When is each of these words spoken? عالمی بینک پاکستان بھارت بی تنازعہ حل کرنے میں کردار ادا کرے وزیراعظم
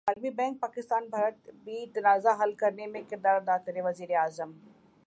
عالمی 0.07 0.29
بینک 0.37 0.59
پاکستان 0.59 1.07
بھارت 1.09 1.49
بی 1.63 1.85
تنازعہ 1.95 2.41
حل 2.41 2.53
کرنے 2.59 2.85
میں 2.87 3.01
کردار 3.09 3.35
ادا 3.35 3.57
کرے 3.65 3.81
وزیراعظم 3.81 4.51